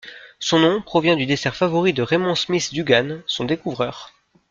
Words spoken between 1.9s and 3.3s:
de Raymond Smith Dugan,